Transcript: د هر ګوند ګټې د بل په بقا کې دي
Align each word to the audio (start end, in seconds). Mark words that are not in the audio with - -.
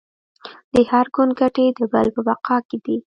د 0.73 0.75
هر 0.91 1.05
ګوند 1.15 1.31
ګټې 1.39 1.65
د 1.77 1.79
بل 1.93 2.07
په 2.15 2.21
بقا 2.27 2.57
کې 2.67 2.77
دي 2.85 2.97